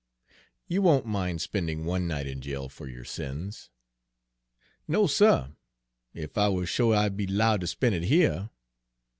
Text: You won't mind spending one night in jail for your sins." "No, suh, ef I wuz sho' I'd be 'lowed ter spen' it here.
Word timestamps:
You 0.67 0.81
won't 0.81 1.05
mind 1.05 1.43
spending 1.43 1.85
one 1.85 2.07
night 2.07 2.25
in 2.25 2.41
jail 2.41 2.69
for 2.69 2.87
your 2.87 3.03
sins." 3.05 3.69
"No, 4.87 5.05
suh, 5.05 5.49
ef 6.15 6.35
I 6.39 6.47
wuz 6.49 6.65
sho' 6.67 6.91
I'd 6.91 7.15
be 7.15 7.27
'lowed 7.27 7.61
ter 7.61 7.67
spen' 7.67 7.93
it 7.93 8.05
here. 8.05 8.49